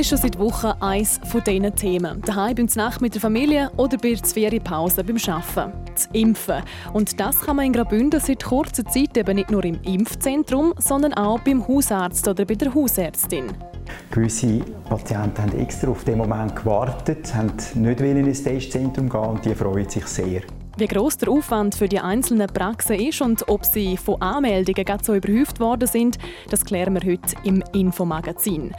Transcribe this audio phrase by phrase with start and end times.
[0.00, 2.22] ist schon seit Wochen eines von diesen Themen.
[2.22, 5.72] Daheim beim Nacht mit der Familie oder bei der Ferienpause beim Arbeiten.
[5.92, 6.62] Das Impfen.
[6.92, 11.14] Und das kann man in Graubünden seit kurzer Zeit eben nicht nur im Impfzentrum, sondern
[11.14, 13.46] auch beim Hausarzt oder bei der Hausärztin.
[14.12, 19.54] Gewisse Patienten haben extra auf den Moment gewartet, haben nicht ins Testzentrum gehen und die
[19.54, 20.42] freuen sich sehr.
[20.76, 25.14] Wie gross der Aufwand für die einzelnen Praxen ist und ob sie von Anmeldungen so
[25.14, 26.18] überhäuft worden sind,
[26.50, 28.72] das klären wir heute im Infomagazin.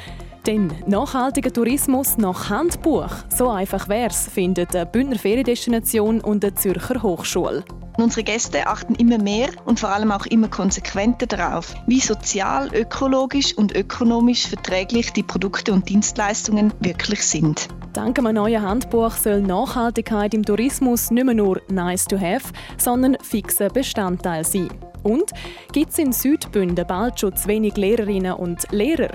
[0.49, 7.03] Denn nachhaltiger Tourismus nach Handbuch, so einfach wär's, findet eine Bündner Feriendestination und eine Zürcher
[7.03, 7.63] Hochschule.
[7.97, 13.55] Unsere Gäste achten immer mehr und vor allem auch immer konsequenter darauf, wie sozial, ökologisch
[13.55, 17.67] und ökonomisch verträglich die Produkte und Dienstleistungen wirklich sind.
[17.93, 23.17] Dank einem neuen Handbuch soll Nachhaltigkeit im Tourismus nicht mehr nur nice to have, sondern
[23.21, 24.69] fixer Bestandteil sein.
[25.03, 25.31] Und
[25.73, 29.11] gibt es in Südbünden bald schon zu wenig Lehrerinnen und Lehrer?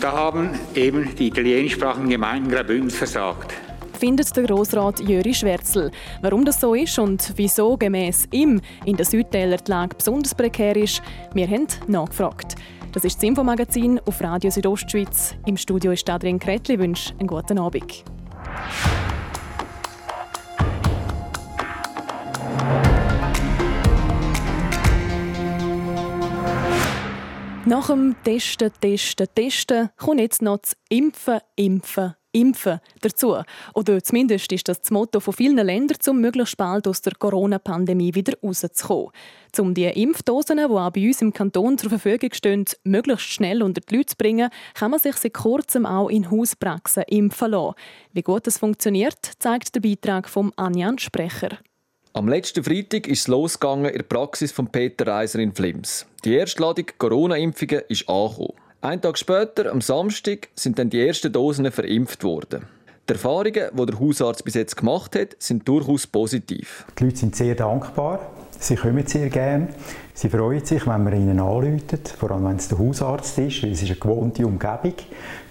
[0.00, 3.54] Da haben eben die italienischsprachigen Gemeinden Graubünden versagt
[3.96, 5.90] findet der Grossrat Jöri Schwärzel.
[6.20, 10.76] Warum das so ist und wieso gemäß ihm in der Südtäler die Lage besonders prekär
[10.76, 12.56] ist, wir haben nachgefragt.
[12.92, 15.34] Das ist das Infomagazin auf Radio Südostschweiz.
[15.46, 16.78] Im Studio ist Adrian Kretli.
[16.78, 18.04] wünsche einen guten Abend.
[27.68, 33.38] Nach dem Testen, Testen, Testen kommt jetzt noch das Impfen, Impfen, Impfen dazu.
[33.74, 38.14] Oder zumindest ist das das Motto von vielen Ländern, um möglichst bald aus der Corona-Pandemie
[38.14, 39.10] wieder rauszukommen.
[39.58, 43.80] Um die Impfdosen, die auch bei uns im Kanton zur Verfügung stehen, möglichst schnell unter
[43.80, 47.74] die Leute zu bringen, kann man sich seit kurzem auch in Hauspraxen impfen lassen.
[48.12, 51.58] Wie gut das funktioniert, zeigt der Beitrag von Anjan Sprecher.
[52.16, 56.06] Am letzten Freitag ist es losgegangen in der Praxis von Peter Reiser in Flims.
[56.24, 58.54] Die erste Ladung Corona-Impfungen ist angekommen.
[58.80, 62.64] Ein Tag später, am Samstag, sind dann die ersten Dosen verimpft worden.
[63.06, 66.86] Die Erfahrungen, die der Hausarzt bis jetzt gemacht hat, sind durchaus positiv.
[66.98, 68.30] Die Leute sind sehr dankbar.
[68.58, 69.68] Sie kommen sehr gerne.
[70.18, 73.72] Sie freuen sich, wenn man ihnen anruft, vor allem wenn es der Hausarzt ist, weil
[73.72, 74.94] es ist eine gewohnte Umgebung.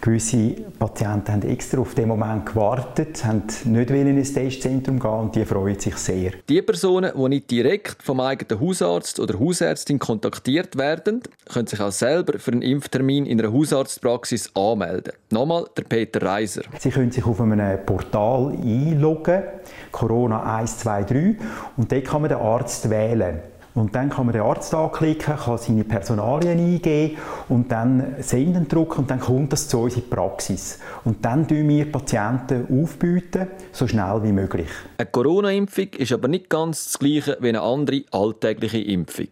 [0.01, 5.45] Gewisse Patienten haben extra auf den Moment gewartet, haben nicht ins Testzentrum gehen und die
[5.45, 6.31] freuen sich sehr.
[6.49, 11.21] Die Personen, die nicht direkt vom eigenen Hausarzt oder Hausärztin kontaktiert werden,
[11.53, 15.13] können sich auch selber für einen Impftermin in einer Hausarztpraxis anmelden.
[15.29, 16.63] Nochmal der Peter Reiser.
[16.79, 19.43] Sie können sich auf einem Portal einloggen,
[19.91, 21.35] Corona 123,
[21.77, 23.41] und dort kann man den Arzt wählen.
[23.75, 27.17] Und dann kann man den Arzt anklicken, kann seine Personalien eingeben
[27.49, 30.79] und dann Senden drücken und dann kommt das zu uns in die Praxis.
[31.03, 34.69] Und dann tun wir Patienten aufbieten, so schnell wie möglich.
[34.97, 39.27] Eine Corona-Impfung ist aber nicht ganz das gleiche wie eine andere alltägliche Impfung.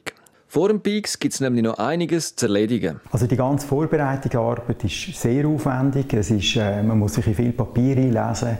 [0.49, 2.99] Vor dem Peaks gibt es nämlich noch einiges zu erledigen.
[3.11, 6.13] Also die ganze Vorbereitungsarbeit ist sehr aufwendig.
[6.13, 8.59] Es ist, äh, man muss sich in viel Papier einlesen.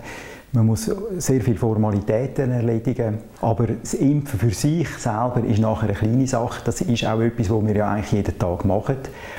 [0.56, 0.88] Man muss
[1.18, 6.62] sehr viele Formalitäten erledigen, aber das Impfen für sich selber ist nachher eine kleine Sache.
[6.64, 8.98] Das ist auch etwas, was wir ja eigentlich jeden Tag machen.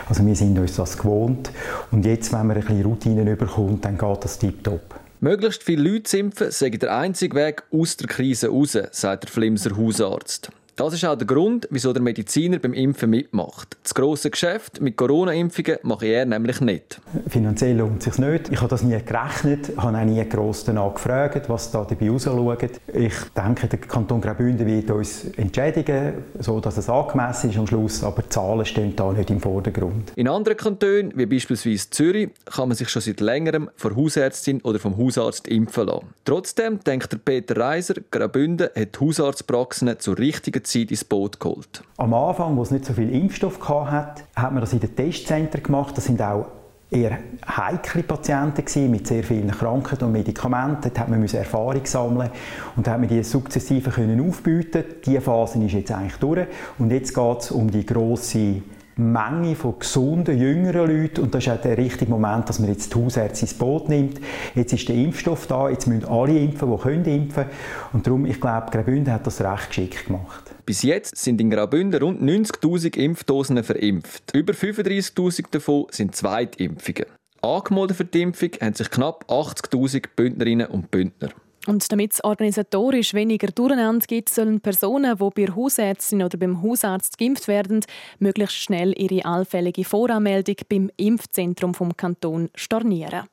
[0.08, 1.52] Also wir sind uns das gewohnt
[1.92, 4.80] und jetzt, wenn man ein bisschen Routinen überkommt, dann geht das tiptop.
[5.20, 9.30] Möglichst viele Leute zu impfen, sei der einzige Weg aus der Krise raus, sagt der
[9.30, 10.50] Flimser Hausarzt.
[10.76, 13.76] Das ist auch der Grund, wieso der Mediziner beim Impfen mitmacht.
[13.84, 17.00] Das grosse Geschäft mit Corona-Impfungen mache er nämlich nicht.
[17.28, 18.50] Finanziell lohnt es sich nicht.
[18.50, 22.80] Ich habe das nie gerechnet, habe auch nie gross danach gefragt, was da dabei rausschaut.
[22.92, 28.02] Ich denke, der Kanton Graubünden wird uns entschädigen, so dass es angemessen ist am Schluss,
[28.02, 30.10] aber Zahlen stehen da nicht im Vordergrund.
[30.16, 34.80] In anderen Kantonen, wie beispielsweise Zürich, kann man sich schon seit längerem von Hausärztin oder
[34.80, 36.06] vom Hausarzt impfen lassen.
[36.24, 41.82] Trotzdem denkt der Peter Reiser, Graubünden hat Hausarztpraxen zur richtigen Zeit ins Boot geholt?
[41.96, 45.62] Am Anfang, wo es nicht so viel Impfstoff hatte, hat man das in den Testzentren
[45.62, 45.96] gemacht.
[45.96, 46.46] Das sind auch
[46.90, 50.90] eher heikle Patienten gewesen, mit sehr vielen Krankheiten und Medikamenten.
[50.92, 52.30] Da hat man Erfahrung sammeln
[52.76, 54.84] und hat man die sukzessive können aufbieten.
[55.04, 56.46] Diese Phase ist jetzt eigentlich durch
[56.78, 58.62] und jetzt geht es um die grosse
[58.96, 61.22] Menge von gesunden, jüngeren Leuten.
[61.22, 64.20] Und das ist auch der richtige Moment, dass man jetzt die Hausärzte ins Boot nimmt.
[64.54, 67.46] Jetzt ist der Impfstoff da, jetzt müssen alle impfen, die können impfen.
[67.92, 70.43] Und darum, ich glaube, Graubünden hat das recht geschickt gemacht.
[70.66, 74.34] Bis jetzt sind in Graubünden rund 90'000 Impfdosen verimpft.
[74.34, 77.04] Über 35'000 davon sind Zweitimpfungen.
[77.42, 81.28] Angemeldet für die Impfung haben sich knapp 80'000 Bündnerinnen und Bündner.
[81.66, 87.18] Und damit es organisatorisch weniger Durcheinander gibt, sollen Personen, die bei Hausärztin oder beim Hausarzt
[87.18, 87.84] geimpft werden,
[88.18, 93.24] möglichst schnell ihre allfällige Voranmeldung beim Impfzentrum vom Kanton stornieren.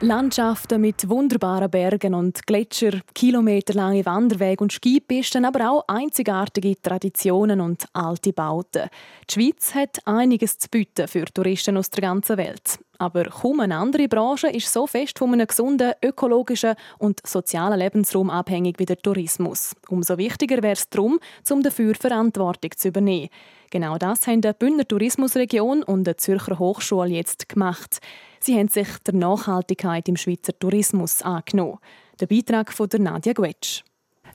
[0.00, 7.84] Landschaften mit wunderbaren Bergen und Gletscher, kilometerlange Wanderwege und Skipisten, aber auch einzigartige Traditionen und
[7.94, 8.90] alte Bauten.
[9.28, 12.78] Die Schweiz hat einiges zu bieten für Touristen aus der ganzen Welt.
[12.98, 18.30] Aber kaum eine andere Branche ist so fest von einem gesunden, ökologischen und sozialen Lebensraum
[18.30, 19.74] abhängig wie der Tourismus.
[19.88, 21.18] Umso wichtiger wäre es darum,
[21.50, 23.30] um dafür Verantwortung zu übernehmen.
[23.70, 27.98] Genau das haben die Bündner Tourismusregion und die Zürcher Hochschule jetzt gemacht.
[28.40, 31.78] Sie haben sich der Nachhaltigkeit im Schweizer Tourismus angenommen.
[32.20, 33.82] Der Beitrag von der Nadia Guetsch.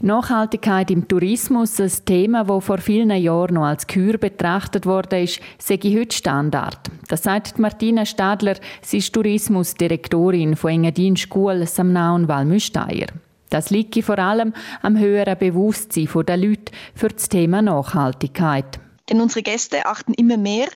[0.02, 5.40] Nachhaltigkeit im Tourismus, ein Thema, das vor vielen Jahren noch als Kür betrachtet wurde, ist,
[5.60, 6.92] sei heute Standard.
[7.08, 13.08] Das sagt Martina Stadler, sie ist Tourismusdirektorin von Engadin Schule Samnau und Walmüsteier.
[13.50, 18.80] Das liegt vor allem am höheren Bewusstsein der Leute für das Thema Nachhaltigkeit.
[19.10, 20.70] Denn unsere Gäste achten immer mehr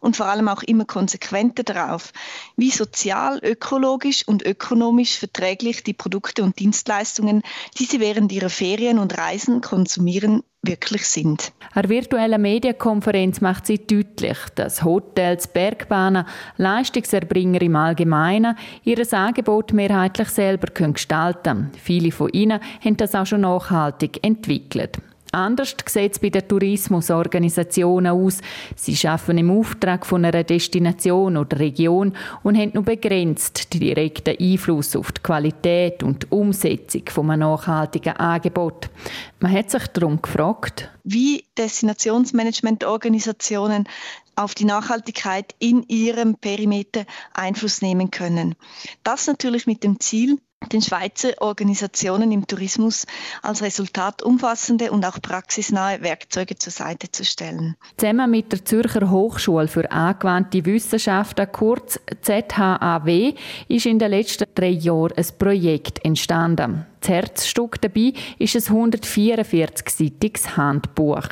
[0.00, 2.12] und vor allem auch immer konsequenter darauf,
[2.56, 7.42] wie sozial, ökologisch und ökonomisch verträglich die Produkte und Dienstleistungen,
[7.78, 11.52] die sie während ihrer Ferien und Reisen konsumieren, wirklich sind.
[11.72, 16.26] Eine virtuelle Medienkonferenz macht sie deutlich, dass Hotels, Bergbahnen,
[16.58, 21.72] Leistungserbringer im Allgemeinen ihr Angebot mehrheitlich selber gestalten können.
[21.82, 24.98] Viele von ihnen haben das auch schon nachhaltig entwickelt.
[25.32, 28.38] Anders sieht es bei den Tourismusorganisationen aus.
[28.74, 34.96] Sie schaffen im Auftrag von einer Destination oder Region und haben nur begrenzt direkten Einfluss
[34.96, 38.90] auf die Qualität und Umsetzung von einem nachhaltigen Angebot.
[39.38, 43.88] Man hat sich darum gefragt, wie Destinationsmanagementorganisationen
[44.34, 47.04] auf die Nachhaltigkeit in ihrem Perimeter
[47.34, 48.56] Einfluss nehmen können.
[49.04, 53.06] Das natürlich mit dem Ziel, den Schweizer Organisationen im Tourismus
[53.42, 57.76] als Resultat umfassende und auch praxisnahe Werkzeuge zur Seite zu stellen.
[57.96, 63.34] Zusammen mit der Zürcher Hochschule für angewandte Wissenschaften, kurz ZHAW,
[63.68, 66.86] ist in den letzten drei Jahren ein Projekt entstanden.
[67.00, 71.28] Das Herzstück dabei ist ein 144-seitiges Handbuch.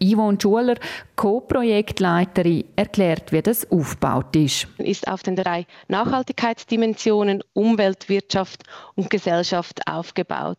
[0.00, 0.76] Yvonne Schuler,
[1.16, 4.68] Co-Projektleiterin, erklärt, wie das aufgebaut ist.
[4.78, 8.62] Ist auf den drei Nachhaltigkeitsdimensionen Umwelt, Wirtschaft
[8.94, 10.58] und Gesellschaft aufgebaut.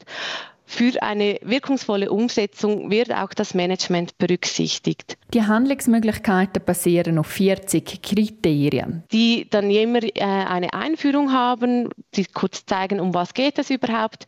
[0.75, 5.19] Für eine wirkungsvolle Umsetzung wird auch das Management berücksichtigt.
[5.31, 9.03] Die Handlungsmöglichkeiten basieren auf 40 Kriterien.
[9.11, 14.25] Die dann immer äh, eine Einführung haben, die kurz zeigen, um was geht es überhaupt.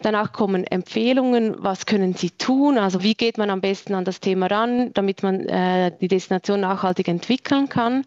[0.00, 4.18] Danach kommen Empfehlungen, was können Sie tun, also wie geht man am besten an das
[4.18, 8.04] Thema ran, damit man äh, die Destination nachhaltig entwickeln kann.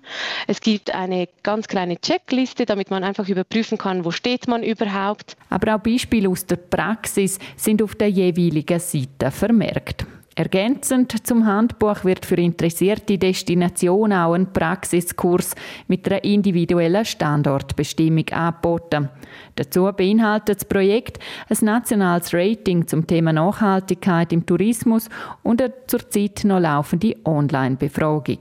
[0.47, 5.37] Es gibt eine ganz kleine Checkliste, damit man einfach überprüfen kann, wo steht man überhaupt.
[5.49, 10.05] Aber auch Beispiele aus der Praxis sind auf der jeweiligen Seite vermerkt.
[10.37, 15.55] Ergänzend zum Handbuch wird für interessierte Destinationen auch ein Praxiskurs
[15.87, 19.09] mit einer individuellen Standortbestimmung angeboten.
[19.55, 21.17] Dazu beinhaltet das Projekt
[21.49, 25.09] ein nationales Rating zum Thema Nachhaltigkeit im Tourismus
[25.41, 28.37] und eine zurzeit noch laufende Online-Befragung.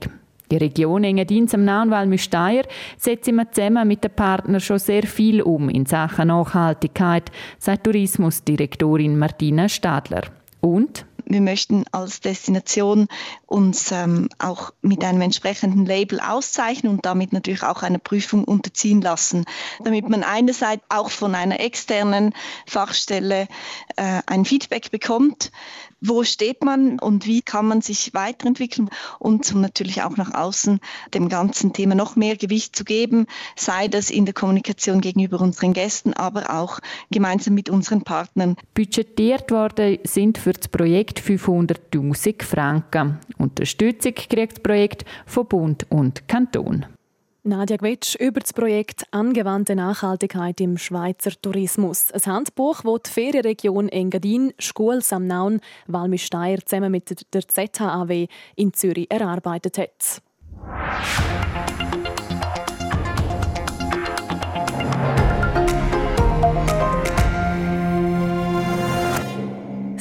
[0.51, 2.63] Die Region Engadin am Nahenwal Müsteier
[2.97, 9.19] setzt immer zusammen mit den Partnern schon sehr viel um in Sachen Nachhaltigkeit, sagt Tourismusdirektorin
[9.19, 10.23] Martina Stadler.
[10.61, 13.09] Und wir möchten als Destination
[13.47, 19.01] uns ähm, auch mit einem entsprechenden Label auszeichnen und damit natürlich auch einer Prüfung unterziehen
[19.01, 19.45] lassen,
[19.83, 22.33] damit man einerseits auch von einer externen
[22.67, 23.49] Fachstelle
[23.97, 25.51] äh, ein Feedback bekommt,
[26.01, 30.81] wo steht man und wie kann man sich weiterentwickeln und um natürlich auch nach außen
[31.15, 35.73] dem ganzen Thema noch mehr Gewicht zu geben, sei das in der Kommunikation gegenüber unseren
[35.73, 36.81] Gästen, aber auch
[37.11, 38.57] gemeinsam mit unseren Partnern.
[38.75, 43.19] Budgetiert worden sind für das Projekt 500.000 Franken.
[43.39, 46.87] Unterstützung kriegt das Projekt von Bund und Kanton.
[47.47, 52.11] Nadja Gwetsch über das Projekt Angewandte Nachhaltigkeit im Schweizer Tourismus.
[52.11, 59.09] Ein Handbuch, das die Ferienregion Engadin, Schkuhl Samnaun, Walmisteier zusammen mit der ZHAW in Zürich
[59.11, 60.23] erarbeitet hat.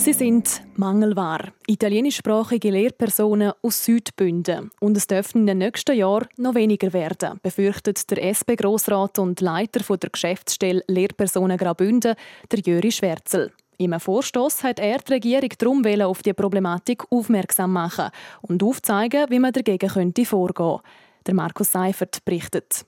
[0.06, 1.52] Sie sind Mangelware.
[1.66, 4.70] Italienischsprachige Lehrpersonen aus Südbünden.
[4.80, 9.98] Und es dürfen in den nächsten Jahren noch weniger werden, befürchtet der SP-Grossrat und Leiter
[9.98, 12.14] der Geschäftsstelle Lehrpersonen Graubünden,
[12.52, 13.52] der Jöri Schwärzel.
[13.80, 18.12] Im Vorstoß hat er die Regierung darum auf die Problematik aufmerksam machen
[18.44, 20.82] und aufzeigen, wie man dagegen könnte vorgehen.
[21.26, 22.86] Der Markus Seifert berichtet.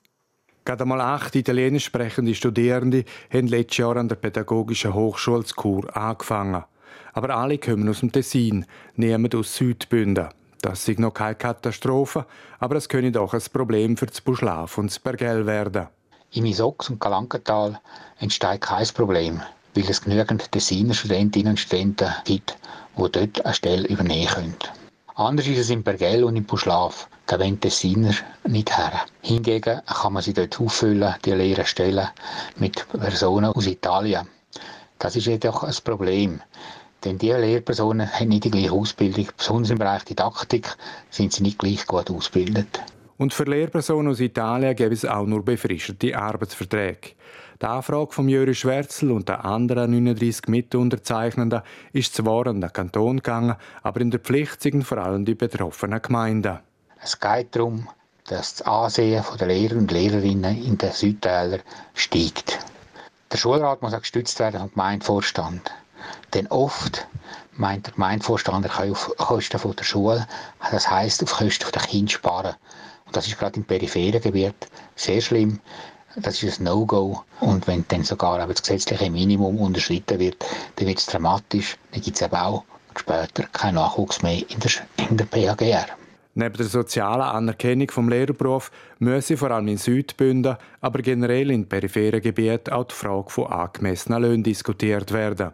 [0.65, 6.63] Gerade einmal acht italienisch sprechende Studierende haben letztes Jahr an der Pädagogischen Hochschule Chur angefangen.
[7.13, 10.29] Aber alle kommen aus dem Tessin, niemand aus Südbünden.
[10.61, 12.25] Das ist noch keine Katastrophe,
[12.59, 15.87] aber es könnte doch ein Problem für das Buschlaf und das Bergell werden.
[16.33, 17.79] Im Isox und Galankental
[18.19, 19.41] entsteht kein Problem,
[19.75, 22.57] weil es genügend Tessiner Studentinnen und Studenten gibt,
[22.97, 24.55] die dort eine Stelle übernehmen können.
[25.15, 27.07] Anders ist es in Bergell und in Buschlaf.
[27.25, 28.13] Da wollen Tessiner
[28.45, 29.05] nicht her.
[29.21, 32.07] Hingegen kann man sie dort auffüllen, die leeren Stellen,
[32.57, 34.27] mit Personen aus Italien.
[34.99, 36.41] Das ist jedoch ein Problem.
[37.03, 39.27] Denn diese Lehrpersonen haben nicht die gleiche Ausbildung.
[39.37, 40.75] Besonders im Bereich Didaktik
[41.09, 42.79] sind sie nicht gleich gut ausgebildet.
[43.17, 47.11] Und für Lehrpersonen aus Italien gäbe es auch nur befristete Arbeitsverträge.
[47.59, 53.17] Die Anfrage von Jörg Schwärzel und der anderen 39 Mitunterzeichnenden ist zwar an den Kanton
[53.17, 56.59] gegangen, aber in der Pflicht sind vor allem die betroffenen Gemeinden.
[57.01, 57.87] Es geht darum,
[58.25, 61.61] dass das Ansehen der Lehrer und Lehrerinnen in den Südtälern
[61.95, 62.59] steigt.
[63.31, 65.71] Der Schulrat muss auch gestützt werden vom Gemeindevorstand.
[66.33, 67.07] Denn oft
[67.53, 70.27] meint der Gemeindevorstand, er kann auf Kosten der Schule,
[70.71, 72.55] das heisst auf Kosten der Kinder sparen.
[73.05, 75.59] Und das ist gerade im peripheren Gebiet sehr schlimm.
[76.17, 77.23] Das ist ein No-Go.
[77.41, 80.43] Und wenn dann sogar das gesetzliche Minimum unterschritten wird,
[80.75, 81.77] dann wird es dramatisch.
[81.91, 82.63] Dann gibt es eben auch
[82.97, 84.71] später keinen Nachwuchs mehr in der,
[85.09, 85.85] in der PHGR.
[86.33, 92.21] Neben der sozialen Anerkennung vom Lehrberuf müsse vor allem in Südbünden, aber generell in peripheren
[92.21, 95.53] Gebieten auch die Frage von angemessenen Löhnen diskutiert werden.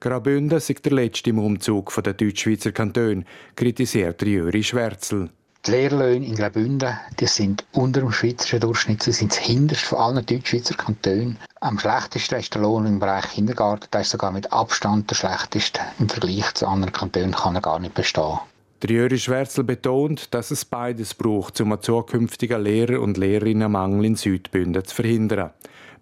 [0.00, 3.24] Graubünden ist der letzte im Umzug der Deutschschweizer Kantone,
[3.56, 5.30] kritisiert Jüri Schwärzel.
[5.66, 9.02] Die Lehrlöhne in Graubünden die sind unter dem schweizerischen Durchschnitt.
[9.02, 11.36] Sie sind das hinterste von allen Deutschschweizer Kantonen.
[11.60, 13.88] Am schlechtesten ist der Lohn im Bereich Kindergarten.
[13.92, 15.80] Der ist sogar mit Abstand der schlechteste.
[15.98, 18.38] Im Vergleich zu anderen Kantonen kann er gar nicht bestehen.
[18.82, 24.14] Der Jürgen Schwärzel betont, dass es beides braucht, um einen zukünftigen Lehrer- und Lehrerinnenmangel in
[24.14, 25.50] Südbünden zu verhindern.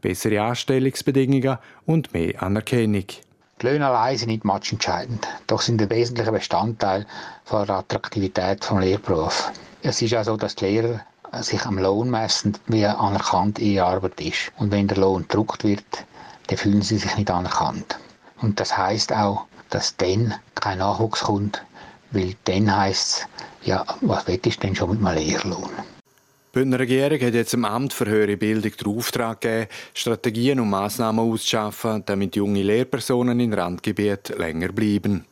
[0.03, 1.57] Bessere Anstellungsbedingungen
[1.87, 3.07] und mehr Anerkennung.
[3.63, 7.07] Die Löhne allein sind nicht matchentscheidend, doch sind ein wesentlicher Bestandteil
[7.51, 9.51] der Attraktivität des Lehrberufs.
[9.81, 11.01] Es ist auch so, dass die Lehrer
[11.41, 14.53] sich am Lohn messen, wie anerkannt ihre Arbeit ist.
[14.59, 15.85] Und wenn der Lohn gedruckt wird,
[16.49, 17.99] dann fühlen sie sich nicht anerkannt.
[18.43, 21.65] Und das heißt auch, dass dann kein Nachwuchs kommt,
[22.11, 23.27] weil dann heisst
[23.63, 25.71] es, ja, was willst du denn schon mit einem Lehrlohn?
[26.57, 30.71] Die Bündner Regierung hat jetzt im Amt für höhere Bildung den Auftrag gegeben, Strategien und
[30.71, 35.27] Massnahmen auszuschaffen, damit junge Lehrpersonen in Randgebieten länger bleiben.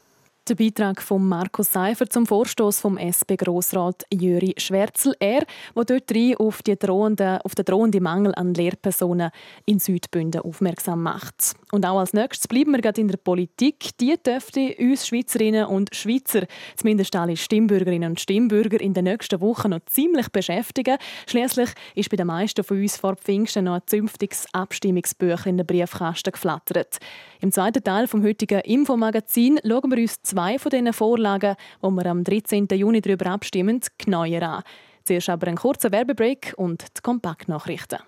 [0.47, 5.17] Der Beitrag von Markus Seifer zum Vorstoß vom SP-Grossrat Jüri Schwärzel.
[5.19, 9.31] Er, der dort rein auf, die drohende, auf den drohenden Mangel an Lehrpersonen
[9.65, 11.55] in Südbünden aufmerksam macht.
[11.73, 13.97] Und auch als nächstes bleiben wir gerade in der Politik.
[13.99, 16.43] Die dürfte uns Schweizerinnen und Schweizer,
[16.77, 20.99] zumindest alle Stimmbürgerinnen und Stimmbürger, in den nächsten Wochen noch ziemlich beschäftigen.
[21.27, 25.67] Schließlich ist bei den meisten von uns vor Pfingsten noch ein zünftiges Abstimmungsbüchlein in den
[25.67, 26.99] Briefkasten geflattert.
[27.41, 32.07] Im zweiten Teil vom heutigen Infomagazin schauen wir uns zwei von diesen Vorlagen, die wir
[32.07, 32.67] am 13.
[32.73, 34.62] Juni darüber abstimmen, genauer an.
[35.05, 37.99] Zuerst aber ein kurzer Werbebreak und die Kompaktnachrichten.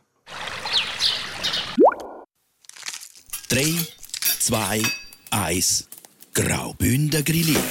[3.48, 3.62] 3,
[4.40, 4.82] 2,
[5.30, 5.88] 1.
[6.34, 7.62] Graubünden grilliert.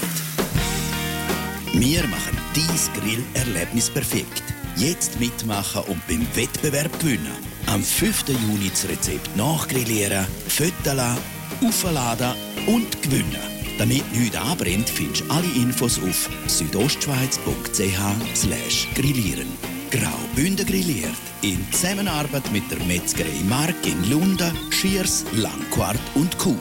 [1.73, 4.43] Wir machen dies Grillerlebnis perfekt.
[4.77, 7.35] Jetzt mitmachen und beim Wettbewerb gewinnen.
[7.67, 8.29] Am 5.
[8.29, 11.17] Juni das Rezept nachgrillieren, föteln,
[11.61, 12.33] aufladen
[12.67, 13.54] und gewinnen.
[13.77, 19.47] Damit nichts anbrennt, findest du alle Infos auf südostschweiz.ch grillieren.
[19.91, 26.55] Graubünden grilliert in Zusammenarbeit mit der Metzgerei Mark in Lunden, Schiers, Langquart und Chur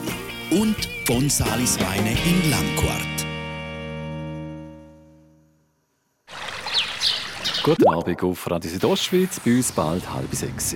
[0.51, 0.75] und
[1.07, 3.25] Gonsalis Weine in Langquart.
[7.63, 10.75] Guten Abend auf Radio Südostschweiz, bei uns bald halb sechs.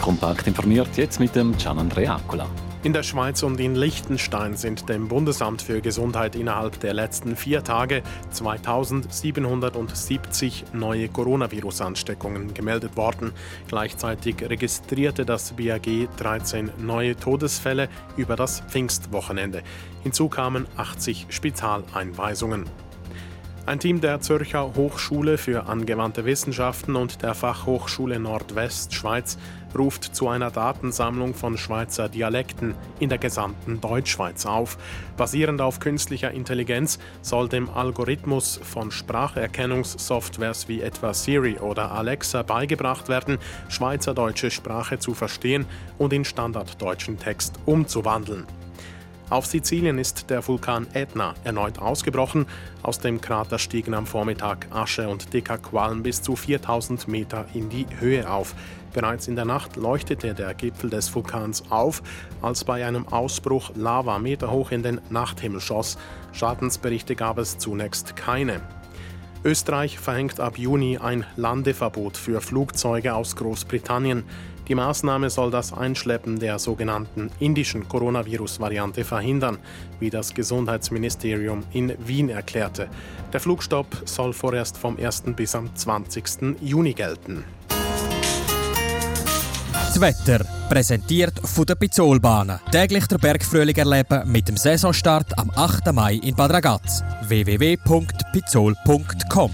[0.00, 2.48] Kompakt informiert jetzt mit dem Gian Andrea Accola.
[2.82, 7.62] In der Schweiz und in Liechtenstein sind dem Bundesamt für Gesundheit innerhalb der letzten vier
[7.62, 13.32] Tage 2770 neue Coronavirus-Ansteckungen gemeldet worden.
[13.68, 19.62] Gleichzeitig registrierte das BAG 13 neue Todesfälle über das Pfingstwochenende.
[20.02, 22.64] Hinzu kamen 80 Spitaleinweisungen.
[23.70, 29.38] Ein Team der Zürcher Hochschule für angewandte Wissenschaften und der Fachhochschule Nordwestschweiz
[29.78, 34.76] ruft zu einer Datensammlung von Schweizer Dialekten in der gesamten Deutschschweiz auf.
[35.16, 43.08] Basierend auf künstlicher Intelligenz soll dem Algorithmus von Spracherkennungssoftwares wie etwa Siri oder Alexa beigebracht
[43.08, 45.64] werden, schweizerdeutsche Sprache zu verstehen
[45.96, 48.48] und in standarddeutschen Text umzuwandeln.
[49.30, 52.46] Auf Sizilien ist der Vulkan Etna erneut ausgebrochen.
[52.82, 57.68] Aus dem Krater stiegen am Vormittag Asche und dicker Qualm bis zu 4000 Meter in
[57.68, 58.56] die Höhe auf.
[58.92, 62.02] Bereits in der Nacht leuchtete der Gipfel des Vulkans auf,
[62.42, 65.96] als bei einem Ausbruch Lava meterhoch in den Nachthimmel schoss.
[66.32, 68.60] Schadensberichte gab es zunächst keine.
[69.44, 74.24] Österreich verhängt ab Juni ein Landeverbot für Flugzeuge aus Großbritannien.
[74.70, 79.58] Die Maßnahme soll das Einschleppen der sogenannten indischen Coronavirus-Variante verhindern,
[79.98, 82.88] wie das Gesundheitsministerium in Wien erklärte.
[83.32, 85.24] Der Flugstopp soll vorerst vom 1.
[85.34, 86.56] bis am 20.
[86.60, 87.42] Juni gelten.
[89.72, 92.60] Das Wetter, präsentiert von der Pizzolbahnen.
[92.70, 95.92] Täglich der Bergfrühling erleben mit dem Saisonstart am 8.
[95.92, 97.02] Mai in Bad Ragaz.
[97.26, 99.50] www.pizzol.com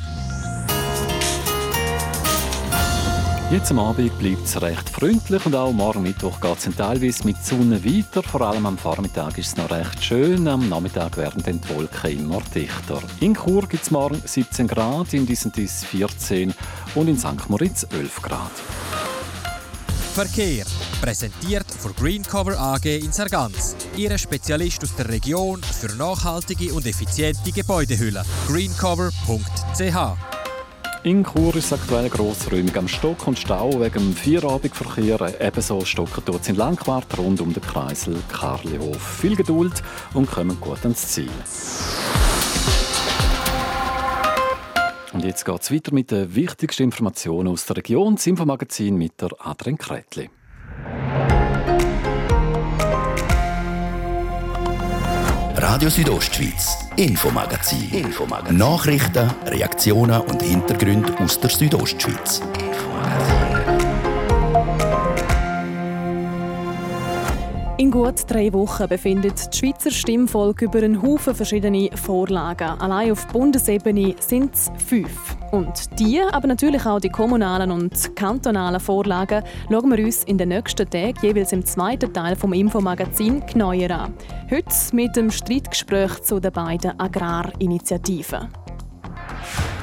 [3.49, 7.37] Jetzt am Abend bleibt es recht freundlich und auch morgen Mittwoch geht es teilweise mit
[7.45, 8.21] Sonne weiter.
[8.25, 10.49] Vor allem am Vormittag ist es noch recht schön.
[10.49, 13.01] Am Nachmittag werden dann die Wolken immer dichter.
[13.21, 16.53] In Chur gibt es morgen 17 Grad, in Disentis 14
[16.97, 17.49] und in St.
[17.49, 18.51] Moritz 11 Grad.
[20.15, 20.65] Verkehr.
[21.01, 23.77] Präsentiert von Greencover AG in Sargans.
[23.97, 28.25] Ihre Spezialist aus der Region für nachhaltige und effiziente Gebäudehüllen.
[28.49, 30.36] greencover.ch
[31.07, 35.41] in Chur ist aktuell grossräumig am Stock und Stau wegen dem Feierabendverkehr.
[35.41, 39.21] Ebenso stocken dort in Langquart rund um den Kreisel Karlihof.
[39.21, 39.85] Viel Geduld
[40.15, 41.31] und kommen gut ans Ziel.
[45.13, 48.17] Und jetzt geht es weiter mit den wichtigsten Informationen aus der Region.
[48.17, 50.29] Das Infomagazin mit der Adrian Kretli.
[55.69, 57.91] Radio Südostschweiz, Infomagazin.
[57.91, 58.57] Infomagazin.
[58.57, 62.41] Nachrichten, Reaktionen und Hintergründe aus der Südostschweiz.
[67.79, 72.81] In gut drei Wochen befindet das Schweizer Stimmvolk über einen Haufen verschiedene Vorlagen.
[72.81, 75.37] Allein auf Bundesebene sind es fünf.
[75.57, 80.51] Und die, aber natürlich auch die kommunalen und kantonalen Vorlagen, schauen wir uns in den
[80.51, 84.13] nächsten Tagen jeweils im zweiten Teil vom Infomagazin genauer an.
[84.51, 88.49] Heute mit dem Streitgespräch zu den beiden Agrarinitiativen.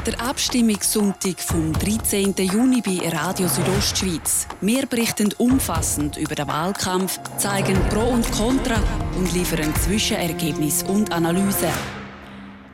[0.06, 2.36] Der Abstimmungssonntag vom 13.
[2.38, 4.48] Juni bei Radio Südostschweiz.
[4.62, 8.76] Wir berichten umfassend über den Wahlkampf, zeigen Pro und Contra
[9.18, 12.03] und liefern Zwischenergebnisse und Analysen.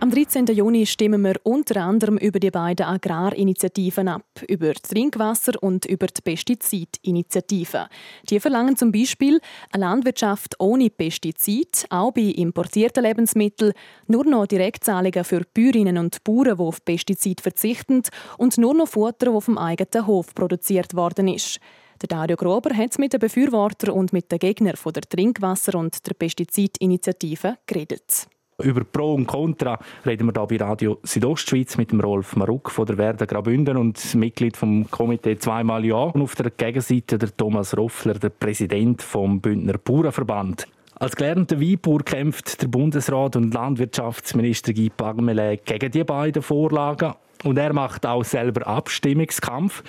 [0.02, 0.46] Am 13.
[0.46, 6.22] Juni stimmen wir unter anderem über die beiden Agrarinitiativen ab, über Trinkwasser und über die
[6.22, 7.90] Pestizidinitiative.
[8.30, 9.42] Die verlangen zum Beispiel
[9.74, 13.74] eine Landwirtschaft ohne Pestizid, auch bei importierten Lebensmitteln,
[14.08, 18.04] nur noch Direktzahlungen für Bäuerinnen und Bauern, die auf Pestizid verzichten
[18.38, 21.60] und nur noch Futter, das dem eigenen Hof produziert worden ist.
[22.02, 26.14] Der Dario Grober hat mit den Befürwortern und mit den Gegnern der Trinkwasser- und der
[26.14, 28.30] Pestizidinitiative geredet.
[28.62, 32.86] Über Pro und Contra reden wir hier bei Radio Südostschweiz mit dem Rolf Maruk von
[32.86, 35.96] der Werder Grabünden und Mitglied vom Komitee zweimal Ja.
[35.96, 40.68] Und auf der Gegenseite der Thomas Roffler, der Präsident vom Bündner Bauernverband.
[40.96, 47.14] Als gelernter Weinbauer kämpft der Bundesrat und Landwirtschaftsminister Guy Parmelin gegen die beiden Vorlagen
[47.46, 49.84] und er macht auch selber Abstimmungskampf.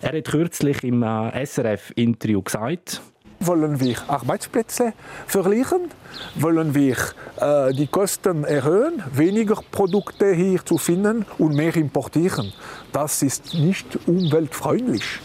[0.00, 3.02] Er hat kürzlich im äh, SRF-Interview gesagt,
[3.40, 4.92] wollen wir Arbeitsplätze
[5.26, 5.90] verlieren?
[6.36, 6.96] Wollen wir
[7.40, 12.52] äh, die Kosten erhöhen, weniger Produkte hier zu finden und mehr importieren?
[12.92, 15.20] Das ist nicht umweltfreundlich.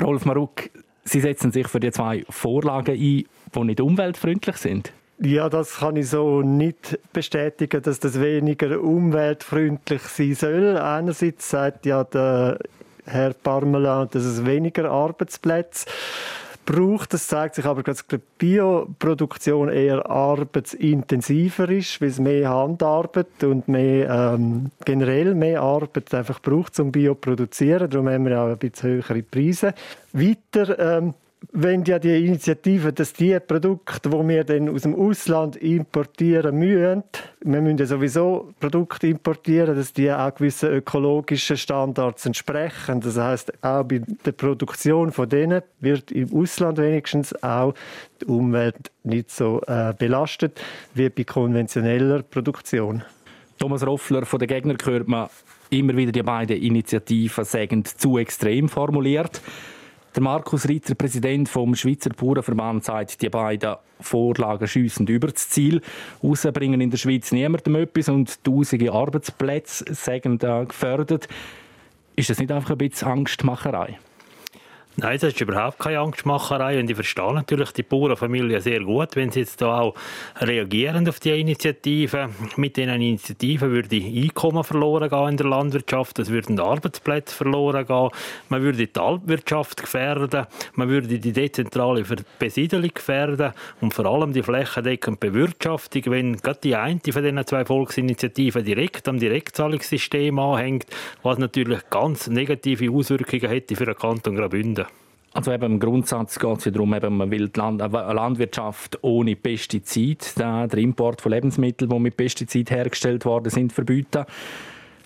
[0.00, 0.70] Rolf Maruk,
[1.04, 3.26] Sie setzen sich für die zwei Vorlagen ein, die
[3.60, 4.92] nicht umweltfreundlich sind.
[5.20, 10.76] Ja, das kann ich so nicht bestätigen, dass das weniger umweltfreundlich sein soll.
[10.76, 12.58] Einerseits sagt ja der
[13.04, 15.86] Herr Parmelin, dass es weniger Arbeitsplätze
[16.64, 17.12] braucht.
[17.12, 23.68] Das zeigt sich aber, dass die Bioproduktion eher arbeitsintensiver ist, weil es mehr Handarbeit und
[23.68, 27.90] mehr, ähm, generell mehr Arbeit einfach braucht, um Bio zu produzieren.
[27.90, 29.74] Darum haben wir auch ein bisschen höhere Preise.
[30.12, 31.14] Weiter ähm,
[31.52, 37.02] wenn ja die Initiative, dass die Produkte, die wir dann aus dem Ausland importieren müssen,
[37.42, 43.00] wir müssen ja sowieso Produkte importieren, dass die auch gewissen ökologischen Standards entsprechen.
[43.00, 47.74] Das heißt, auch bei der Produktion von denen wird im Ausland wenigstens auch
[48.20, 50.60] die Umwelt nicht so äh, belastet
[50.94, 53.02] wie bei konventioneller Produktion.
[53.58, 55.28] Thomas Roffler von den Gegnern hört man
[55.70, 59.40] immer wieder die beiden Initiativen sagen, zu extrem formuliert.
[60.14, 65.80] Der Markus Ritter, Präsident vom Schweizer Bauernverband, sagt, die beiden Vorlagen schiessen über das Ziel.
[66.22, 71.26] Rausbringen in der Schweiz niemandem etwas und tausende Arbeitsplätze sagen da gefördert.
[72.14, 73.98] Ist das nicht einfach ein bisschen Angstmacherei?
[74.96, 79.32] Nein, das ist überhaupt keine Angstmacherei und ich verstehe natürlich die Bauernfamilie sehr gut, wenn
[79.32, 79.94] sie jetzt da auch
[80.40, 82.28] reagieren auf die Initiative.
[82.56, 88.10] Mit diesen Initiativen würde Einkommen verloren gehen in der Landwirtschaft, es würden Arbeitsplätze verloren gehen,
[88.48, 92.04] man würde die Alpwirtschaft gefährden, man würde die dezentrale
[92.38, 97.64] Besiedelung gefährden und vor allem die flächendeckende Bewirtschaftung, wenn gerade die eine von diesen zwei
[97.64, 100.86] Volksinitiativen direkt am Direktzahlungssystem anhängt,
[101.24, 104.83] was natürlich ganz negative Auswirkungen hätte für den Kanton Graubünden.
[105.34, 109.34] Also eben im Grundsatz geht es ja darum, eben, man will Land eine Landwirtschaft ohne
[109.34, 114.26] Pestizid, den Import von Lebensmitteln, die mit Pestizid hergestellt worden sind, verbieten.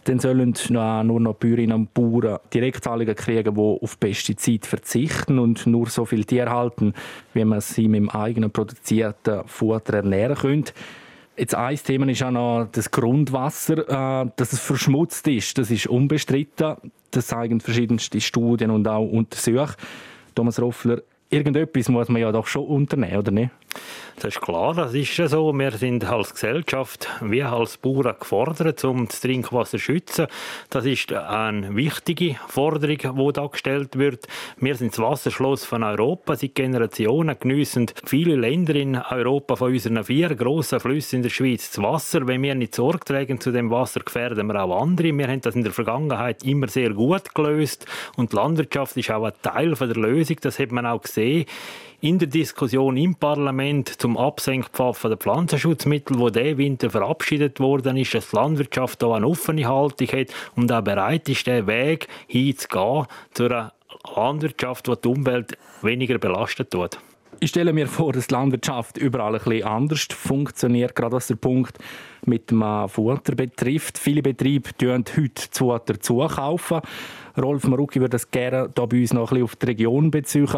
[0.04, 5.88] Dann sollen nur noch Bäuerinnen und Bauern Direktzahlungen kriegen, die auf Pestizid verzichten und nur
[5.88, 6.92] so viel Tiere halten,
[7.32, 10.74] wie man sie mit dem eigenen produzierten Futter ernähren könnte.
[11.38, 13.78] Jetzt ein Thema ist auch noch das Grundwasser,
[14.24, 15.56] äh, dass es verschmutzt ist.
[15.56, 16.76] Das ist unbestritten.
[17.12, 19.74] Das zeigen verschiedenste Studien und auch Untersuchungen.
[20.38, 23.50] Thomas Roffler, irgendetwas muss man ja doch schon unternehmen, oder nicht?
[24.16, 25.52] Das ist klar, das ist ja so.
[25.52, 30.26] Wir sind als Gesellschaft wie als Bauern gefordert, um das Trinkwasser zu schützen.
[30.70, 34.26] Das ist eine wichtige Forderung, die da gestellt wird.
[34.56, 36.34] Wir sind das Wasserschloss von Europa.
[36.34, 41.70] Seit Generationen geniessen viele Länder in Europa von unseren vier grossen Flüssen in der Schweiz
[41.70, 42.26] das Wasser.
[42.26, 45.16] Wenn wir nicht Sorge tragen zu dem Wasser, gefährden wir auch andere.
[45.16, 49.24] Wir haben das in der Vergangenheit immer sehr gut gelöst und die Landwirtschaft ist auch
[49.24, 50.38] ein Teil der Lösung.
[50.40, 51.46] Das hat man auch gesehen
[52.00, 58.14] in der Diskussion im Parlament zum Absenkpfaff der Pflanzenschutzmittel, wo der Winter verabschiedet worden ist,
[58.14, 63.06] dass die Landwirtschaft da eine offene Haltung hat und auch bereit ist, den Weg hinzugehen
[63.34, 63.72] zu einer
[64.14, 67.00] Landwirtschaft, die die Umwelt weniger belastet wird.
[67.40, 71.36] Ich stelle mir vor, dass die Landwirtschaft überall ein bisschen anders funktioniert, gerade was der
[71.36, 71.78] Punkt
[72.26, 73.96] mit dem Futter betrifft.
[73.98, 76.80] Viele Betriebe kaufen heute Futter zukaufen.
[77.38, 80.48] Rolf Marucki würde das gerne hier bei uns noch ein bisschen auf die Region beziehen.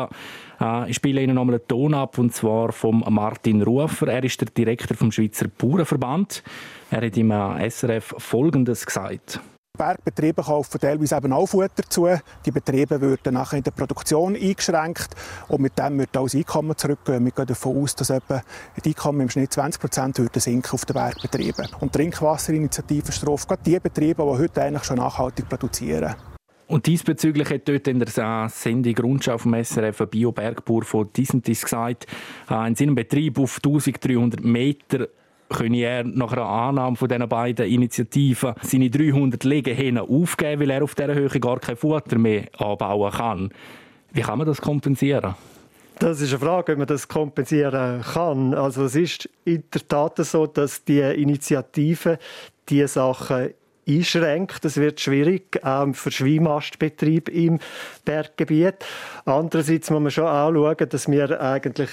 [0.61, 4.09] Äh, ich spiele Ihnen nochmal einen Ton ab, und zwar vom Martin Rufer.
[4.09, 6.43] Er ist der Direktor vom Schweizer Bauernverband.
[6.91, 9.41] Er hat im SRF Folgendes gesagt.
[9.81, 12.07] Bergbetriebe kaufen teilweise eben auch Futter zu.
[12.45, 15.15] Die Betriebe würden nachher in der Produktion eingeschränkt
[15.49, 17.25] und mit dem wird auch das Einkommen zurückgehen.
[17.25, 18.43] Wir gehen davon aus, dass etwa
[18.85, 21.69] die Einkommen im Schnitt 20 Prozent sinken auf den Bergbetrieben.
[21.81, 26.15] Und die Trinkwasserinitiative straft gerade die Betriebe, die heute eigentlich schon nachhaltig produzieren.
[26.71, 32.07] Und diesbezüglich hat dort in der Sendung Rundschau vom SRF ein Bio-Bergbauer von Disentis gesagt,
[32.49, 35.09] äh, in seinem Betrieb auf 1300 Meter
[35.49, 40.85] könne er nach einer Annahme von diesen beiden Initiativen seine 300 Legehennen aufgeben, weil er
[40.85, 43.51] auf dieser Höhe gar kein Futter mehr anbauen kann.
[44.13, 45.35] Wie kann man das kompensieren?
[45.99, 48.55] Das ist eine Frage, ob man das kompensieren kann.
[48.55, 52.21] Also es ist in der Tat so, dass die Initiative
[52.69, 53.55] die Sachen
[53.99, 54.65] einschränkt.
[54.65, 57.59] Es wird schwierig, auch für Schweinmastbetrieb im
[58.05, 58.77] Berggebiet.
[59.25, 61.91] Andererseits muss man schon anschauen, dass wir eigentlich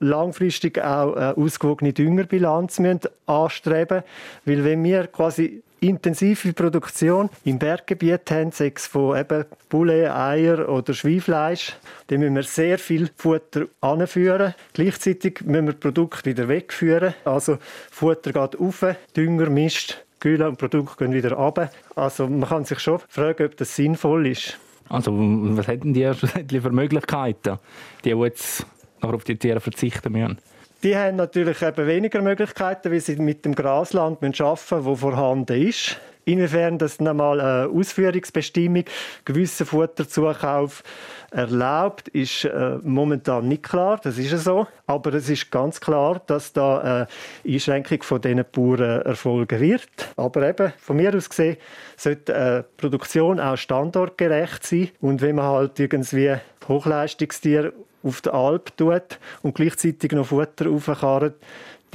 [0.00, 2.80] langfristig auch eine ausgewogene Düngerbilanz
[3.26, 4.02] anstreben
[4.44, 4.64] müssen.
[4.64, 10.94] Weil wenn wir quasi intensive Produktion im Berggebiet haben, sechs von eben Poulet, Eier oder
[10.94, 14.54] Schweinfleisch, dann müssen wir sehr viel Futter anführen.
[14.72, 17.14] Gleichzeitig müssen wir Produkte wieder wegführen.
[17.24, 17.58] Also
[17.90, 18.84] Futter geht auf,
[19.16, 21.70] Dünger mischt Gülle und Produkte gehen wieder runter.
[21.94, 24.58] Also man kann sich schon fragen, ob das sinnvoll ist.
[24.88, 27.60] Also was hätten die für Möglichkeiten,
[28.04, 28.66] die jetzt
[29.02, 30.38] auf die Tiere verzichten müssen?
[30.82, 35.62] Die haben natürlich eben weniger Möglichkeiten, weil sie mit dem Grasland arbeiten müssen, das vorhanden
[35.62, 35.96] ist.
[36.26, 38.82] Inwiefern das nochmal eine Ausführungsbestimmung,
[39.24, 40.82] gewisser Futterzukauf
[41.30, 44.00] erlaubt, ist äh, momentan nicht klar.
[44.02, 44.66] Das ist so.
[44.88, 47.06] Aber es ist ganz klar, dass da eine
[47.46, 49.88] Einschränkung von diesen Bauern erfolgen wird.
[50.16, 51.58] Aber eben, von mir aus gesehen,
[51.96, 54.88] sollte eine Produktion auch standortgerecht sein.
[55.00, 56.34] Und wenn man halt irgendwie
[56.66, 61.34] Hochleistungstiere auf der Alp tut und gleichzeitig noch Futter aufkarrt,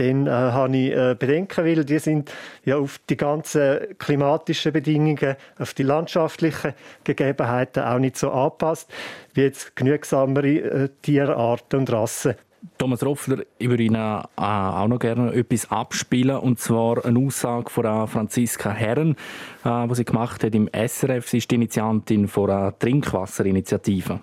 [0.01, 2.31] dann äh, habe ich äh, Bedenken, weil die sind
[2.65, 8.91] ja auf die ganzen klimatischen Bedingungen, auf die landschaftlichen Gegebenheiten auch nicht so angepasst
[9.33, 12.35] wie jetzt genügsamere äh, Tierarten und Rassen.
[12.77, 17.69] Thomas Roffler, ich würde Ihnen äh, auch noch gerne etwas abspielen, und zwar eine Aussage
[17.69, 19.15] von Franziska Herren,
[19.63, 21.27] äh, die sie gemacht hat im SRF.
[21.27, 24.19] Sie ist die Initiantin von einer Trinkwasserinitiative.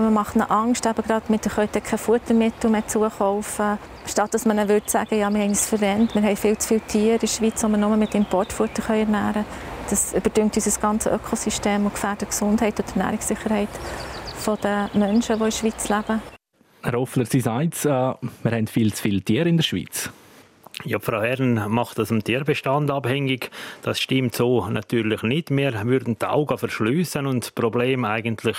[0.00, 3.78] Man macht ihnen Angst, eben gerade mit der Kette kein Futtermittel mehr zukaufen.
[4.06, 6.68] Statt dass man ihnen würde sagen, ja, wir haben es verwendet, wir haben viel zu
[6.68, 9.44] viele Tiere in der Schweiz, die wir nur mit Importfutter ernähren können.
[9.88, 13.68] Das überdüngt unser ganzes Ökosystem und gefährdet die Gesundheit und die Ernährungssicherheit
[14.62, 16.22] der Menschen, die in der Schweiz leben.
[16.82, 20.10] Herr Offler, Sie sagen äh, wir haben viel zu viele Tiere in der Schweiz.
[20.86, 23.50] Ja, Frau Herren macht das am Tierbestand abhängig.
[23.82, 25.50] Das stimmt so natürlich nicht.
[25.50, 28.56] Wir würden die Augen verschließen und das Problem eigentlich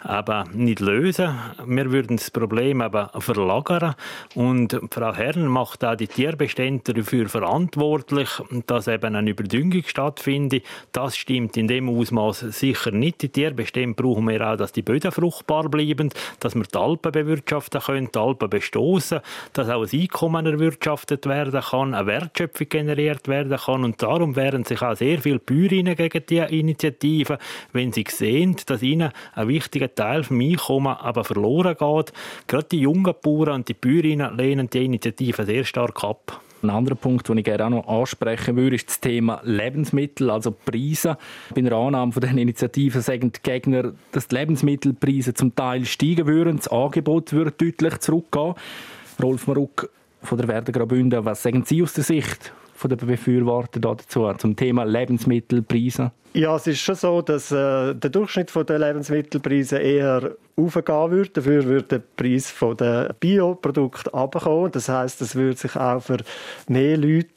[0.00, 1.34] aber nicht lösen.
[1.66, 3.96] Wir würden das Problem aber verlagern.
[4.34, 8.30] Und Frau Herren macht auch die Tierbestände dafür verantwortlich,
[8.66, 10.64] dass eben eine Überdüngung stattfindet.
[10.92, 13.20] Das stimmt in dem Ausmaß sicher nicht.
[13.20, 16.08] Die Tierbestände brauchen wir auch, dass die Böden fruchtbar bleiben,
[16.40, 19.20] dass wir die Alpen bewirtschaften können, die Alpen bestoßen,
[19.52, 23.84] dass auch ein Einkommen erwirtschaftet werden werden kann, eine Wertschöpfung generiert werden kann.
[23.84, 27.38] Und darum wehren sich auch sehr viele Bäuerinnen gegen die Initiative,
[27.72, 32.12] wenn sie sehen, dass ihnen ein wichtiger Teil vom Einkommen aber verloren geht.
[32.46, 36.40] Gerade die jungen Bauern und die Bäuerinnen lehnen die Initiative sehr stark ab.
[36.60, 40.50] Ein anderer Punkt, den ich gerne auch noch ansprechen würde, ist das Thema Lebensmittel, also
[40.50, 41.16] Preise.
[41.54, 46.26] Bei einer Annahme von diesen Initiativen sagen die Gegner, dass die Lebensmittelpreise zum Teil steigen
[46.26, 48.54] würden, das Angebot würde deutlich zurückgehen.
[49.22, 49.88] Rolf Maruck,
[50.22, 51.24] von der Werder Graubünden.
[51.24, 56.12] Was sagen Sie aus der Sicht von der Befürworter dazu zum Thema Lebensmittelpreise?
[56.34, 61.30] Ja, es ist schon so, dass äh, der Durchschnitt der Lebensmittelpreise eher aufgehen würde.
[61.30, 64.70] Dafür würde der Preis der Bioprodukte abkommen.
[64.70, 66.18] Das heißt, es würde sich auch für
[66.68, 67.28] mehr Leute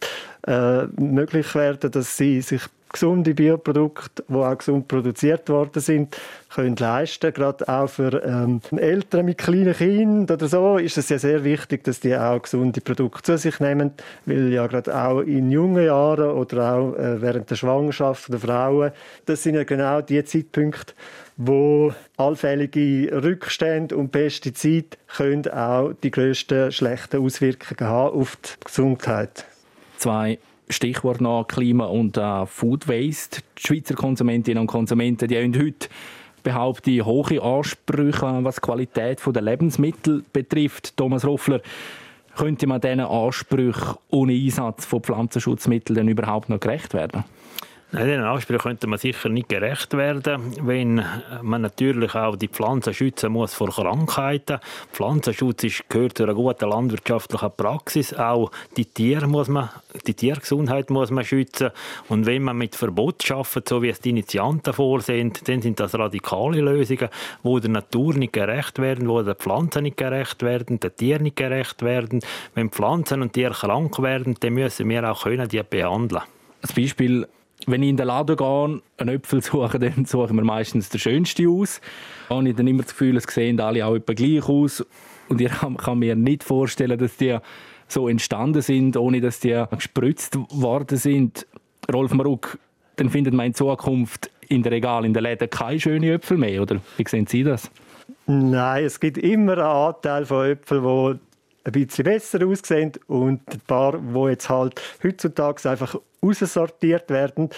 [0.46, 6.18] äh, möglich werden, dass sie sich gesunde Bioprodukte, die auch gesund produziert worden sind,
[6.54, 7.34] können leisten.
[7.34, 11.84] Gerade auch für ähm, Eltern mit kleinen Kindern oder so ist es ja sehr wichtig,
[11.84, 13.92] dass die auch gesunde Produkte zu sich nehmen,
[14.26, 18.92] weil ja gerade auch in jungen Jahren oder auch äh, während der Schwangerschaft der Frauen,
[19.26, 20.94] das sind ja genau die Zeitpunkte,
[21.38, 29.46] wo allfällige Rückstände und Pestizide können auch die grössten schlechten Auswirkungen haben auf die Gesundheit.
[29.98, 30.40] Zwei
[30.72, 33.42] Stichwort noch Klima und äh, Food Waste.
[33.58, 35.90] Die Schweizer Konsumentinnen und Konsumenten die haben heute
[36.44, 40.98] behaupte hohe Ansprüche, was die Qualität der Lebensmittel betrifft.
[40.98, 41.62] Thomas Roffler,
[42.36, 47.24] könnte man diesen Ansprüchen ohne Einsatz von Pflanzenschutzmitteln überhaupt noch gerecht werden?
[47.94, 51.04] Diesen Ansprüchen könnte man sicher nicht gerecht werden, wenn
[51.42, 54.60] man natürlich auch die Pflanzen schützen muss vor Krankheiten.
[54.94, 58.14] Pflanzenschutz gehört zu einer guten landwirtschaftlichen Praxis.
[58.14, 59.72] Auch die Tiere muss man,
[60.08, 61.72] die Tiergesundheit muss man schützen.
[62.08, 65.94] Und wenn man mit Verbot schafft, so wie es die Initianten vorsehen, dann sind das
[65.94, 67.10] radikale Lösungen,
[67.44, 71.36] wo der Natur nicht gerecht werden, wo der Pflanzen nicht gerecht werden, der Tiere nicht
[71.36, 72.22] gerecht werden.
[72.56, 76.24] Wenn Pflanzen und Tiere krank werden, dann müssen wir auch können die behandeln.
[76.62, 77.28] Als Beispiel
[77.68, 81.48] wenn ich in den Laden gehe, einen Äpfel suche, dann suchen wir meistens den schönsten
[81.48, 81.82] aus.
[82.30, 84.86] Da habe ich dann immer das Gefühl, es sehen alle auch etwa gleich aus.
[85.30, 87.38] Und ich kann mir nicht vorstellen, dass die
[87.88, 91.46] so entstanden sind, ohne dass die gespritzt worden sind.
[91.92, 92.58] Rolf Maruck,
[92.96, 96.62] dann findet man in Zukunft in der Regal in den Läden keine schönen Äpfel mehr,
[96.62, 97.72] oder wie sehen Sie das?
[98.28, 101.20] Nein, es gibt immer einen Anteil von Äpfeln, die
[101.64, 107.50] ein bisschen besser aussehen und ein paar, die jetzt halt heutzutage einfach aussortiert werden,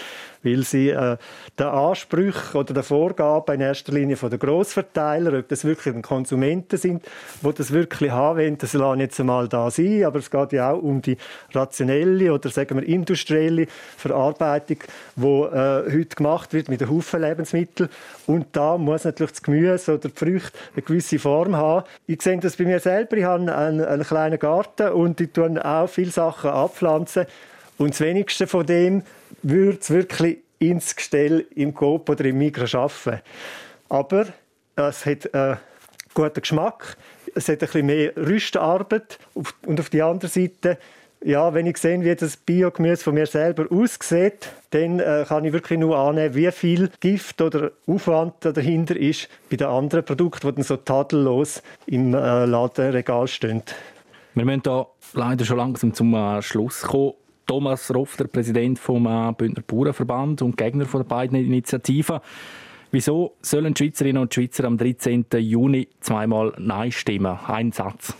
[0.42, 1.16] weil sie äh,
[1.58, 6.78] den Ansprüchen oder den Vorgaben in erster Linie von den Grossverteilern, ob das wirklich Konsumenten
[6.78, 7.04] sind,
[7.42, 10.72] wo das wirklich haben wollen, das lassen jetzt einmal da sein, aber es geht ja
[10.72, 11.16] auch um die
[11.52, 14.78] rationelle oder sagen wir industrielle Verarbeitung,
[15.16, 17.90] die äh, heute gemacht wird mit den Haufen Lebensmitteln.
[18.26, 21.84] Und da muss natürlich das Gemüse oder die Früchte eine gewisse Form haben.
[22.06, 25.64] Ich sehe das bei mir selber, ich habe einen, einen kleinen Garten und ich tue
[25.64, 27.26] auch viele Sachen abpflanzen
[27.78, 29.02] und das wenigste von dem
[29.42, 33.20] würde es wirklich ins Gestell im Coop oder im Mikro schaffen.
[33.88, 34.26] Aber
[34.76, 35.58] es hat einen
[36.14, 36.96] guten Geschmack,
[37.34, 39.18] es hat ein bisschen mehr Rüstarbeit
[39.66, 40.78] und auf der anderen Seite
[41.24, 45.54] ja, wenn ich sehe, wie das Biogemüse von mir selber aussieht, dann äh, kann ich
[45.54, 50.54] wirklich nur annehmen, wie viel Gift oder Aufwand dahinter ist bei den anderen Produkten, die
[50.56, 53.62] dann so tadellos im äh, Ladenregal stehen.
[54.34, 57.14] Wir müssen hier leider schon langsam zum äh, Schluss kommen.
[57.46, 62.20] Thomas Roff, der Präsident vom äh, Bündner Bauernverband und Gegner von beiden Initiativen.
[62.90, 65.26] Wieso sollen die Schweizerinnen und Schweizer am 13.
[65.38, 67.38] Juni zweimal Nein stimmen?
[67.46, 68.14] Ein Satz.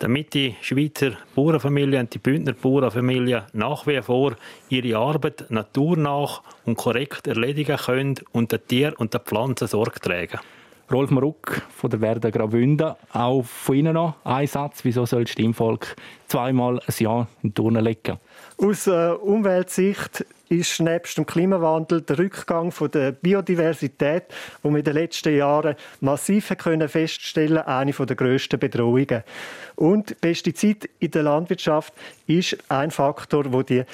[0.00, 4.36] Damit die Schweizer Bauernfamilien und die Bündner Bauernfamilien nach wie vor
[4.68, 10.38] ihre Arbeit naturnach und korrekt erledigen können und der Tier und der Pflanzen Sorge tragen.
[10.90, 12.94] Rolf Maruck von der Werder Graubünden.
[13.12, 14.84] Auch von Ihnen noch ein Satz.
[14.84, 15.96] Wieso soll das Stimmvolk
[16.28, 18.18] zweimal ein Jahr in die Turnen legen?
[18.56, 24.24] Aus äh, Umweltsicht ist nebst dem Klimawandel der Rückgang von der Biodiversität,
[24.62, 29.22] wo wir in den letzten Jahren massiv können feststellen, eine der grössten Bedrohungen.
[29.76, 31.92] Und Pestizid in der Landwirtschaft
[32.26, 33.84] ist ein Faktor, der die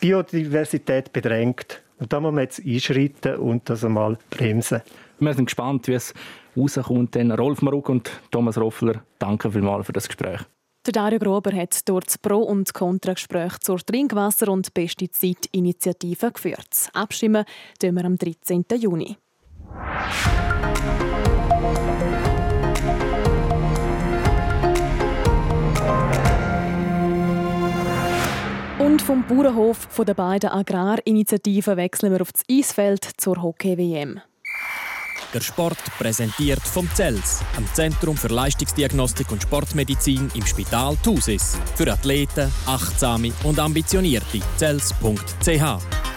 [0.00, 1.80] Biodiversität bedrängt.
[2.00, 4.82] Und da muss man jetzt einschreiten und das einmal bremsen.
[5.22, 6.12] Wir sind gespannt, wie es
[6.56, 7.14] rauskommt.
[7.16, 10.40] Rolf Maruk und Thomas Roffler, danke vielmals für das Gespräch.
[10.84, 16.90] Der Dario Grober hat dort das Pro- und Kontragespräch zur Trinkwasser- und Pestizidinitiative geführt.
[16.92, 17.44] Abstimmen
[17.78, 18.64] tun wir am 13.
[18.76, 19.16] Juni.
[28.80, 34.20] Und vom Bauernhof von der beiden Agrarinitiativen wechseln wir auf das Eisfeld zur Hockey-WM.
[35.32, 41.56] Der Sport präsentiert vom CELS, am Zentrum für Leistungsdiagnostik und Sportmedizin im Spital Thusis.
[41.74, 44.40] Für Athleten, Achtsame und Ambitionierte.
[44.58, 46.11] CELS.ch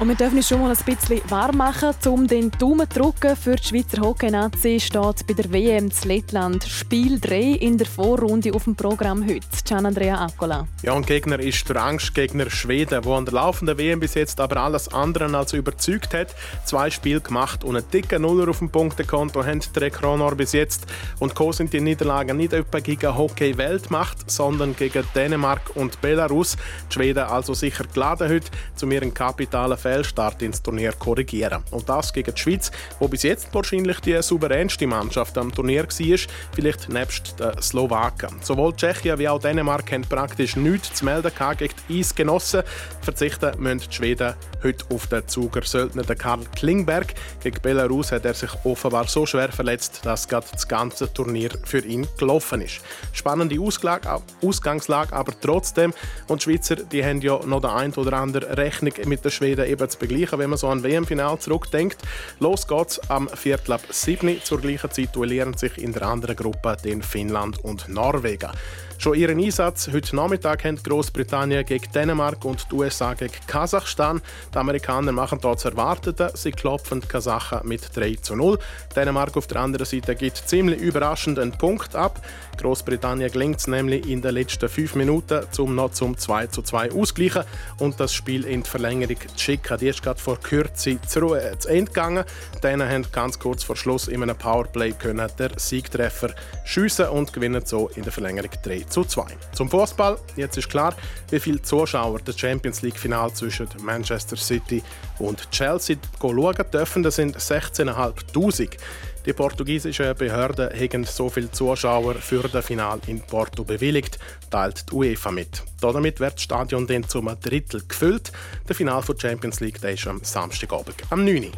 [0.00, 3.36] und wir dürfen uns schon mal ein bisschen warm machen, um den Daumen zu drücken.
[3.36, 8.52] Für die Schweizer Hockey-Nazi steht bei der WM zu Lettland Spiel 3 in der Vorrunde
[8.52, 9.46] auf dem Programm heute.
[9.64, 10.66] Gian Andrea Accola.
[10.82, 14.56] Ja, und Gegner ist der Angstgegner Schweden, der an der laufenden WM bis jetzt aber
[14.56, 16.34] alles andere als überzeugt hat.
[16.64, 20.86] Zwei Spiele gemacht und einen dicken Nuller auf dem Punktekonto haben die Kronor bis jetzt.
[21.20, 26.56] Und Co sind die Niederlagen nicht etwa gegen Hockey-Weltmacht, sondern gegen Dänemark und Belarus.
[26.90, 31.62] Die Schweden also sicher geladen heute, zu ihren kapitalen Fehlstart ins Turnier korrigieren.
[31.70, 36.18] Und das gegen die Schweiz, wo bis jetzt wahrscheinlich die souveränste Mannschaft am Turnier war,
[36.54, 38.36] vielleicht nebst den Slowaken.
[38.40, 42.62] Sowohl Tschechien wie auch Dänemark haben praktisch nichts zu melden gegen die Eisgenossen.
[43.02, 47.12] Verzichten müssen die Schweden heute auf den Zuger Söldner Karl Klingberg.
[47.42, 51.84] Gegen Belarus hat er sich offenbar so schwer verletzt, dass gerade das ganze Turnier für
[51.84, 52.80] ihn gelaufen ist.
[53.12, 55.92] Spannende Ausgangslage, aber trotzdem.
[56.28, 59.66] Und die Schweizer die haben ja noch der ein oder andere Rechnung mit den Schweden
[59.74, 61.98] eben zu begleichen, wenn man so an WM-Final zurückdenkt.
[62.40, 66.76] Los geht's am Viertel ab 7 zur gleichen Zeit duellieren sich in der anderen Gruppe
[66.82, 68.50] den Finnland und Norwegen.
[68.98, 74.22] Schon ihren Einsatz heute Nachmittag haben Großbritannien gegen Dänemark und die USA gegen Kasachstan.
[74.52, 76.30] Die Amerikaner machen dort das Erwartete.
[76.34, 78.58] Sie klopfen die Kasachen mit 3 zu 0.
[78.96, 82.20] Dänemark auf der anderen Seite gibt ziemlich überraschend einen Punkt ab.
[82.56, 86.92] Großbritannien gelingt es nämlich in den letzten fünf Minuten, um noch zum 2 zu 2
[86.92, 87.44] ausgleichen
[87.78, 89.76] und das Spiel in die Verlängerung zu schicken.
[89.78, 92.24] Die ist gerade vor Kürze zu, äh, zu Ende gegangen.
[92.62, 96.30] Dänen haben ganz kurz vor Schluss in einem Powerplay können der Siegtreffer
[96.64, 99.26] schiessen und gewinnen so in der Verlängerung 3 zu 2.
[99.52, 100.18] Zum Fußball.
[100.36, 100.94] Jetzt ist klar,
[101.30, 104.82] wie viele Zuschauer das Champions League Final zwischen Manchester City
[105.18, 107.02] und Chelsea schauen dürfen.
[107.02, 108.78] Das sind 16.500.
[109.26, 114.18] Die portugiesischen Behörden haben so viele Zuschauer für das Final in Porto bewilligt,
[114.50, 115.62] teilt die UEFA mit.
[115.80, 118.32] Damit wird das Stadion dann zum Drittel gefüllt.
[118.68, 121.44] Der Final der Champions League ist am Samstagabend am 9.
[121.44, 121.52] Uhr.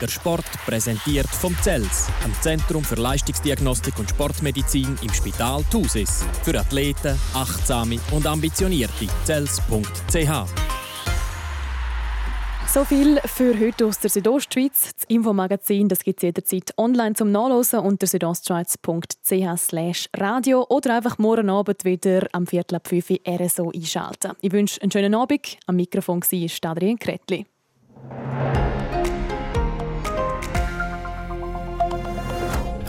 [0.00, 6.24] Der Sport präsentiert vom CELS, am Zentrum für Leistungsdiagnostik und Sportmedizin im Spital Thusis.
[6.42, 9.06] Für Athleten, Achtsame und Ambitionierte.
[9.24, 10.64] CELS.ch
[12.74, 14.90] so viel für heute aus der Südostschweiz.
[14.96, 21.84] Das Infomagazin gibt es jederzeit online zum Nachlesen unter südostschweiz.ch radio oder einfach morgen Abend
[21.84, 24.32] wieder am Viertel ab 5 Uhr RSO einschalten.
[24.40, 25.56] Ich wünsche einen schönen Abend.
[25.68, 27.46] Am Mikrofon war Adrian Kretli.